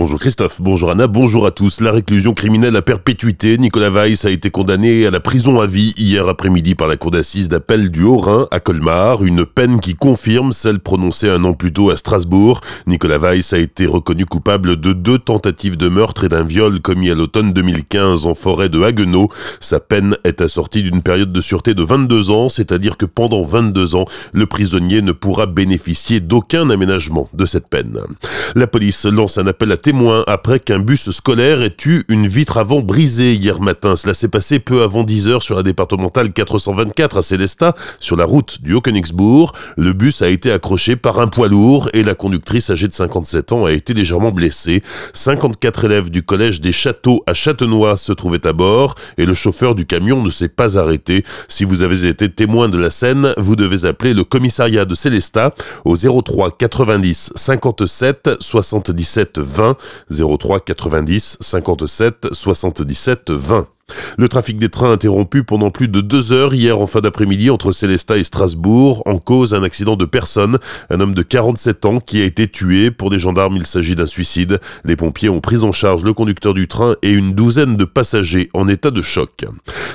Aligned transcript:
Bonjour 0.00 0.20
Christophe, 0.20 0.62
bonjour 0.62 0.92
Anna, 0.92 1.08
bonjour 1.08 1.44
à 1.44 1.50
tous. 1.50 1.80
La 1.80 1.90
réclusion 1.90 2.32
criminelle 2.32 2.76
à 2.76 2.82
perpétuité, 2.82 3.58
Nicolas 3.58 3.90
Weiss 3.90 4.24
a 4.24 4.30
été 4.30 4.48
condamné 4.48 5.04
à 5.04 5.10
la 5.10 5.18
prison 5.18 5.60
à 5.60 5.66
vie 5.66 5.92
hier 5.96 6.28
après-midi 6.28 6.76
par 6.76 6.86
la 6.86 6.96
cour 6.96 7.10
d'assises 7.10 7.48
d'appel 7.48 7.90
du 7.90 8.04
Haut-Rhin 8.04 8.46
à 8.52 8.60
Colmar, 8.60 9.24
une 9.24 9.44
peine 9.44 9.80
qui 9.80 9.96
confirme 9.96 10.52
celle 10.52 10.78
prononcée 10.78 11.28
un 11.28 11.42
an 11.42 11.52
plus 11.52 11.72
tôt 11.72 11.90
à 11.90 11.96
Strasbourg. 11.96 12.60
Nicolas 12.86 13.18
Weiss 13.18 13.52
a 13.52 13.58
été 13.58 13.86
reconnu 13.86 14.24
coupable 14.24 14.76
de 14.76 14.92
deux 14.92 15.18
tentatives 15.18 15.76
de 15.76 15.88
meurtre 15.88 16.22
et 16.22 16.28
d'un 16.28 16.44
viol 16.44 16.80
commis 16.80 17.10
à 17.10 17.16
l'automne 17.16 17.52
2015 17.52 18.24
en 18.24 18.34
forêt 18.36 18.68
de 18.68 18.80
Haguenau. 18.80 19.30
Sa 19.58 19.80
peine 19.80 20.16
est 20.22 20.40
assortie 20.40 20.84
d'une 20.84 21.02
période 21.02 21.32
de 21.32 21.40
sûreté 21.40 21.74
de 21.74 21.82
22 21.82 22.30
ans, 22.30 22.48
c'est-à-dire 22.48 22.98
que 22.98 23.04
pendant 23.04 23.42
22 23.42 23.96
ans, 23.96 24.04
le 24.32 24.46
prisonnier 24.46 25.02
ne 25.02 25.10
pourra 25.10 25.46
bénéficier 25.46 26.20
d'aucun 26.20 26.70
aménagement 26.70 27.28
de 27.34 27.46
cette 27.46 27.66
peine. 27.66 27.98
La 28.54 28.68
police 28.68 29.04
lance 29.04 29.38
un 29.38 29.48
appel 29.48 29.72
à 29.72 29.76
témoins 29.88 30.22
après 30.26 30.60
qu'un 30.60 30.80
bus 30.80 31.08
scolaire 31.12 31.62
ait 31.62 31.74
eu 31.86 32.02
une 32.10 32.26
vitre 32.26 32.58
avant 32.58 32.82
brisée 32.82 33.32
hier 33.32 33.58
matin. 33.58 33.96
Cela 33.96 34.12
s'est 34.12 34.28
passé 34.28 34.58
peu 34.58 34.82
avant 34.82 35.02
10 35.02 35.28
heures 35.28 35.42
sur 35.42 35.56
la 35.56 35.62
départementale 35.62 36.30
424 36.30 37.16
à 37.16 37.22
Célestat, 37.22 37.74
sur 37.98 38.14
la 38.14 38.26
route 38.26 38.60
du 38.60 38.74
Haut-Königsbourg. 38.74 39.54
Le 39.78 39.94
bus 39.94 40.20
a 40.20 40.28
été 40.28 40.52
accroché 40.52 40.96
par 40.96 41.20
un 41.20 41.28
poids 41.28 41.48
lourd 41.48 41.88
et 41.94 42.02
la 42.02 42.14
conductrice 42.14 42.68
âgée 42.68 42.86
de 42.86 42.92
57 42.92 43.52
ans 43.52 43.64
a 43.64 43.72
été 43.72 43.94
légèrement 43.94 44.30
blessée. 44.30 44.82
54 45.14 45.86
élèves 45.86 46.10
du 46.10 46.22
collège 46.22 46.60
des 46.60 46.72
Châteaux 46.72 47.22
à 47.26 47.32
Châtenois 47.32 47.96
se 47.96 48.12
trouvaient 48.12 48.46
à 48.46 48.52
bord 48.52 48.94
et 49.16 49.24
le 49.24 49.32
chauffeur 49.32 49.74
du 49.74 49.86
camion 49.86 50.22
ne 50.22 50.28
s'est 50.28 50.50
pas 50.50 50.76
arrêté. 50.76 51.24
Si 51.48 51.64
vous 51.64 51.80
avez 51.80 52.06
été 52.06 52.28
témoin 52.28 52.68
de 52.68 52.76
la 52.76 52.90
scène, 52.90 53.32
vous 53.38 53.56
devez 53.56 53.88
appeler 53.88 54.12
le 54.12 54.24
commissariat 54.24 54.84
de 54.84 54.94
Célestat 54.94 55.54
au 55.86 55.96
03 55.96 56.58
90 56.58 57.32
57 57.34 58.32
77 58.38 59.38
20 59.38 59.77
03 60.10 60.60
90 60.60 61.38
57 61.40 62.34
77 62.34 63.24
20. 63.24 63.77
Le 64.16 64.28
trafic 64.28 64.58
des 64.58 64.68
trains 64.68 64.92
interrompu 64.92 65.44
pendant 65.44 65.70
plus 65.70 65.88
de 65.88 66.00
deux 66.00 66.32
heures 66.32 66.54
hier 66.54 66.78
en 66.78 66.86
fin 66.86 67.00
d'après-midi 67.00 67.50
entre 67.50 67.72
Célestat 67.72 68.18
et 68.18 68.24
Strasbourg, 68.24 69.02
en 69.06 69.18
cause 69.18 69.54
un 69.54 69.62
accident 69.62 69.96
de 69.96 70.04
personne, 70.04 70.58
un 70.90 71.00
homme 71.00 71.14
de 71.14 71.22
47 71.22 71.84
ans 71.84 72.00
qui 72.00 72.20
a 72.20 72.24
été 72.24 72.48
tué. 72.48 72.90
Pour 72.90 73.10
des 73.10 73.18
gendarmes, 73.18 73.56
il 73.56 73.66
s'agit 73.66 73.94
d'un 73.94 74.06
suicide. 74.06 74.60
Les 74.84 74.96
pompiers 74.96 75.28
ont 75.28 75.40
pris 75.40 75.62
en 75.62 75.72
charge 75.72 76.04
le 76.04 76.12
conducteur 76.12 76.52
du 76.52 76.68
train 76.68 76.96
et 77.02 77.12
une 77.12 77.32
douzaine 77.32 77.76
de 77.76 77.84
passagers 77.84 78.50
en 78.54 78.68
état 78.68 78.90
de 78.90 79.02
choc. 79.02 79.46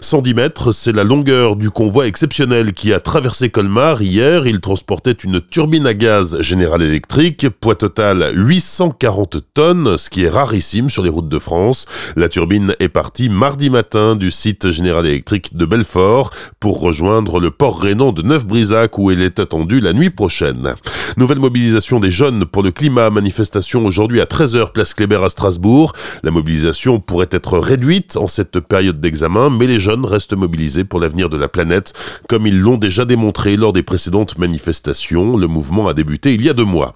110 0.00 0.34
mètres, 0.34 0.72
c'est 0.72 0.92
la 0.92 1.04
longueur 1.04 1.56
du 1.56 1.70
convoi 1.70 2.06
exceptionnel 2.06 2.72
qui 2.72 2.92
a 2.92 3.00
traversé 3.00 3.50
Colmar 3.50 4.02
hier. 4.02 4.46
Il 4.46 4.60
transportait 4.60 5.12
une 5.12 5.40
turbine 5.40 5.86
à 5.86 5.94
gaz 5.94 6.40
General 6.40 6.80
Electric, 6.80 7.48
poids 7.60 7.74
total 7.74 8.32
840 8.34 9.38
tonnes, 9.52 9.98
ce 9.98 10.08
qui 10.08 10.24
est 10.24 10.28
rarissime 10.28 10.90
sur 10.90 11.02
les 11.02 11.10
routes 11.10 11.28
de 11.28 11.38
France. 11.38 11.86
La 12.16 12.28
turbine 12.28 12.74
est 12.80 12.88
partie 12.88 13.28
mardi 13.28 13.68
matin 13.68 13.81
du 14.18 14.30
site 14.30 14.70
Général 14.70 15.06
Électrique 15.06 15.56
de 15.56 15.66
Belfort 15.66 16.30
pour 16.60 16.80
rejoindre 16.80 17.40
le 17.40 17.50
port 17.50 17.80
rénan 17.80 18.12
de 18.12 18.22
Neuf-Brisac 18.22 18.96
où 18.96 19.10
il 19.10 19.20
est 19.20 19.38
attendu 19.38 19.80
la 19.80 19.92
nuit 19.92 20.10
prochaine. 20.10 20.74
Nouvelle 21.18 21.40
mobilisation 21.40 22.00
des 22.00 22.10
jeunes 22.10 22.46
pour 22.46 22.62
le 22.62 22.70
climat, 22.70 23.10
manifestation 23.10 23.84
aujourd'hui 23.84 24.22
à 24.22 24.24
13h 24.24 24.72
place 24.72 24.94
Kléber 24.94 25.22
à 25.22 25.28
Strasbourg. 25.28 25.92
La 26.22 26.30
mobilisation 26.30 27.00
pourrait 27.00 27.28
être 27.30 27.58
réduite 27.58 28.16
en 28.16 28.28
cette 28.28 28.60
période 28.60 28.98
d'examen, 28.98 29.50
mais 29.50 29.66
les 29.66 29.78
jeunes 29.78 30.06
restent 30.06 30.32
mobilisés 30.32 30.84
pour 30.84 31.00
l'avenir 31.00 31.28
de 31.28 31.36
la 31.36 31.48
planète, 31.48 31.92
comme 32.30 32.46
ils 32.46 32.58
l'ont 32.58 32.78
déjà 32.78 33.04
démontré 33.04 33.56
lors 33.56 33.74
des 33.74 33.82
précédentes 33.82 34.38
manifestations. 34.38 35.36
Le 35.36 35.48
mouvement 35.48 35.86
a 35.86 35.92
débuté 35.92 36.32
il 36.32 36.42
y 36.42 36.48
a 36.48 36.54
deux 36.54 36.64
mois. 36.64 36.94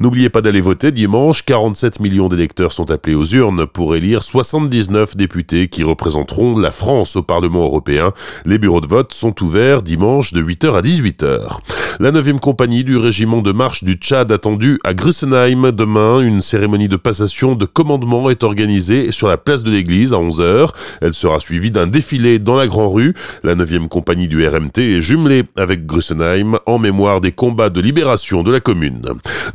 N'oubliez 0.00 0.30
pas 0.30 0.40
d'aller 0.40 0.62
voter 0.62 0.90
dimanche, 0.90 1.42
47 1.44 2.00
millions 2.00 2.28
d'électeurs 2.28 2.72
sont 2.72 2.90
appelés 2.90 3.16
aux 3.16 3.26
urnes 3.26 3.66
pour 3.66 3.94
élire 3.94 4.22
79 4.22 5.14
députés 5.14 5.68
qui 5.68 5.84
représenteront 5.84 6.58
la 6.58 6.70
France 6.70 7.16
au 7.16 7.22
Parlement 7.22 7.64
européen. 7.64 8.12
Les 8.46 8.58
bureaux 8.58 8.80
de 8.80 8.86
vote 8.86 9.12
sont 9.12 9.42
ouverts 9.42 9.82
dimanche 9.82 10.32
de 10.32 10.42
8h 10.42 10.74
à 10.74 10.80
18h. 10.80 11.58
La 12.00 12.12
9e 12.12 12.38
compagnie 12.38 12.84
du 12.84 12.96
régiment 12.96 13.42
de 13.42 13.50
marche 13.50 13.82
du 13.82 13.94
Tchad 13.94 14.30
attendue 14.30 14.78
à 14.84 14.94
Grussenheim 14.94 15.72
demain. 15.72 16.20
Une 16.20 16.40
cérémonie 16.40 16.86
de 16.86 16.94
passation 16.94 17.56
de 17.56 17.64
commandement 17.64 18.30
est 18.30 18.44
organisée 18.44 19.10
sur 19.10 19.26
la 19.26 19.36
place 19.36 19.64
de 19.64 19.70
l'église 19.72 20.12
à 20.12 20.16
11h. 20.16 20.68
Elle 21.00 21.12
sera 21.12 21.40
suivie 21.40 21.72
d'un 21.72 21.88
défilé 21.88 22.38
dans 22.38 22.54
la 22.54 22.68
Grand 22.68 22.88
Rue. 22.88 23.14
La 23.42 23.56
9e 23.56 23.88
compagnie 23.88 24.28
du 24.28 24.46
RMT 24.46 24.78
est 24.78 25.00
jumelée 25.00 25.42
avec 25.56 25.86
Grussenheim 25.86 26.58
en 26.66 26.78
mémoire 26.78 27.20
des 27.20 27.32
combats 27.32 27.70
de 27.70 27.80
libération 27.80 28.44
de 28.44 28.52
la 28.52 28.60
commune. 28.60 29.02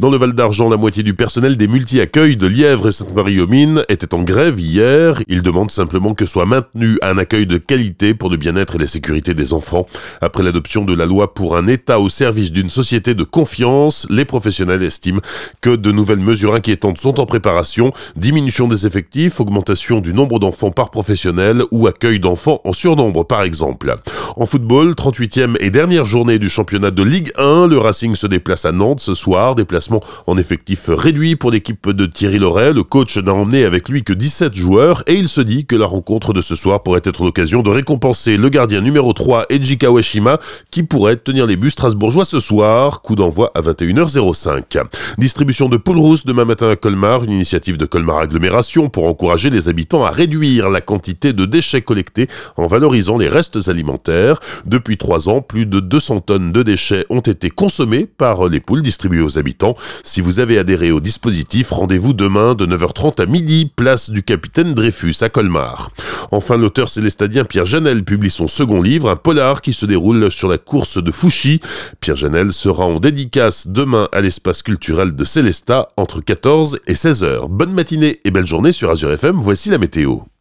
Dans 0.00 0.10
le 0.10 0.16
Val 0.16 0.32
d'Argent, 0.32 0.68
la 0.68 0.76
moitié 0.76 1.04
du 1.04 1.14
personnel 1.14 1.56
des 1.56 1.68
multi-accueils 1.68 2.34
de 2.34 2.48
Lièvre 2.48 2.88
et 2.88 2.92
Sainte-Marie-aux-Mines 2.92 3.84
était 3.88 4.14
en 4.14 4.22
grève 4.22 4.58
hier. 4.58 5.22
Ils 5.28 5.42
demandent 5.42 5.70
simplement 5.70 6.14
que 6.14 6.26
soit 6.26 6.46
maintenu 6.46 6.98
un 7.02 7.18
accueil 7.18 7.46
de 7.46 7.58
qualité 7.58 8.14
pour 8.14 8.30
le 8.30 8.36
bien-être 8.36 8.74
et 8.74 8.78
la 8.78 8.88
sécurité 8.88 9.32
des 9.32 9.52
enfants. 9.52 9.86
Après 10.20 10.42
l'adoption 10.42 10.84
de 10.84 10.94
la 10.94 11.06
loi 11.06 11.34
pour 11.34 11.56
un 11.56 11.68
État 11.68 12.00
au 12.00 12.08
service 12.08 12.21
d'une 12.30 12.70
société 12.70 13.14
de 13.14 13.24
confiance, 13.24 14.06
les 14.08 14.24
professionnels 14.24 14.84
estiment 14.84 15.20
que 15.60 15.74
de 15.74 15.90
nouvelles 15.90 16.20
mesures 16.20 16.54
inquiétantes 16.54 16.98
sont 16.98 17.18
en 17.18 17.26
préparation, 17.26 17.92
diminution 18.14 18.68
des 18.68 18.86
effectifs, 18.86 19.40
augmentation 19.40 20.00
du 20.00 20.14
nombre 20.14 20.38
d'enfants 20.38 20.70
par 20.70 20.90
professionnel 20.90 21.62
ou 21.72 21.88
accueil 21.88 22.20
d'enfants 22.20 22.60
en 22.64 22.72
surnombre 22.72 23.26
par 23.26 23.42
exemple. 23.42 23.96
En 24.36 24.46
football, 24.46 24.92
38e 24.92 25.56
et 25.60 25.68
dernière 25.68 26.06
journée 26.06 26.38
du 26.38 26.48
championnat 26.48 26.90
de 26.90 27.02
Ligue 27.02 27.32
1, 27.36 27.66
le 27.66 27.76
Racing 27.76 28.14
se 28.14 28.26
déplace 28.26 28.64
à 28.64 28.72
Nantes 28.72 29.00
ce 29.00 29.14
soir, 29.14 29.54
déplacement 29.54 30.00
en 30.26 30.38
effectif 30.38 30.86
réduit 30.88 31.36
pour 31.36 31.50
l'équipe 31.50 31.90
de 31.90 32.06
Thierry 32.06 32.38
Loret, 32.38 32.72
le 32.72 32.82
coach 32.82 33.18
n'a 33.18 33.34
emmené 33.34 33.66
avec 33.66 33.90
lui 33.90 34.04
que 34.04 34.14
17 34.14 34.54
joueurs 34.54 35.02
et 35.06 35.14
il 35.14 35.28
se 35.28 35.42
dit 35.42 35.66
que 35.66 35.76
la 35.76 35.84
rencontre 35.84 36.32
de 36.32 36.40
ce 36.40 36.54
soir 36.54 36.82
pourrait 36.82 37.02
être 37.04 37.24
l'occasion 37.24 37.60
de 37.60 37.68
récompenser 37.68 38.38
le 38.38 38.48
gardien 38.48 38.80
numéro 38.80 39.12
3 39.12 39.46
Eiji 39.50 39.76
Kawashima 39.76 40.38
qui 40.70 40.82
pourrait 40.82 41.16
tenir 41.16 41.46
les 41.46 41.56
buts 41.56 41.70
strasbourgeois 41.70 42.24
ce 42.24 42.40
soir, 42.40 43.02
coup 43.02 43.16
d'envoi 43.16 43.52
à 43.54 43.60
21h05. 43.60 44.82
Distribution 45.18 45.68
de 45.68 45.76
poules 45.76 45.98
rousses 45.98 46.24
demain 46.24 46.46
matin 46.46 46.70
à 46.70 46.76
Colmar, 46.76 47.24
une 47.24 47.32
initiative 47.32 47.76
de 47.76 47.84
Colmar 47.84 48.18
Agglomération 48.18 48.88
pour 48.88 49.04
encourager 49.04 49.50
les 49.50 49.68
habitants 49.68 50.04
à 50.04 50.10
réduire 50.10 50.70
la 50.70 50.80
quantité 50.80 51.34
de 51.34 51.44
déchets 51.44 51.82
collectés 51.82 52.28
en 52.56 52.66
valorisant 52.66 53.18
les 53.18 53.28
restes 53.28 53.68
alimentaires. 53.68 54.21
Depuis 54.66 54.96
trois 54.96 55.28
ans, 55.28 55.40
plus 55.40 55.66
de 55.66 55.80
200 55.80 56.20
tonnes 56.20 56.52
de 56.52 56.62
déchets 56.62 57.06
ont 57.10 57.20
été 57.20 57.50
consommées 57.50 58.06
par 58.06 58.48
les 58.48 58.60
poules 58.60 58.82
distribuées 58.82 59.22
aux 59.22 59.38
habitants. 59.38 59.74
Si 60.04 60.20
vous 60.20 60.38
avez 60.38 60.58
adhéré 60.58 60.92
au 60.92 61.00
dispositif, 61.00 61.70
rendez-vous 61.70 62.12
demain 62.12 62.54
de 62.54 62.66
9h30 62.66 63.20
à 63.22 63.26
midi, 63.26 63.70
place 63.74 64.10
du 64.10 64.22
capitaine 64.22 64.74
Dreyfus 64.74 65.16
à 65.20 65.28
Colmar. 65.28 65.90
Enfin, 66.30 66.56
l'auteur 66.56 66.88
célestadien 66.88 67.44
Pierre 67.44 67.66
Janel 67.66 68.04
publie 68.04 68.30
son 68.30 68.48
second 68.48 68.80
livre, 68.80 69.10
un 69.10 69.16
polar 69.16 69.60
qui 69.60 69.72
se 69.72 69.86
déroule 69.86 70.30
sur 70.30 70.48
la 70.48 70.58
course 70.58 71.02
de 71.02 71.10
Fouchy. 71.10 71.60
Pierre 72.00 72.16
Janel 72.16 72.52
sera 72.52 72.84
en 72.84 73.00
dédicace 73.00 73.66
demain 73.68 74.08
à 74.12 74.20
l'espace 74.20 74.62
culturel 74.62 75.14
de 75.14 75.24
Célestat 75.24 75.88
entre 75.96 76.20
14 76.20 76.80
et 76.86 76.94
16 76.94 77.24
h 77.24 77.48
Bonne 77.48 77.72
matinée 77.72 78.20
et 78.24 78.30
belle 78.30 78.46
journée 78.46 78.72
sur 78.72 78.90
Azure 78.90 79.12
FM, 79.12 79.36
voici 79.40 79.70
la 79.70 79.78
météo. 79.78 80.31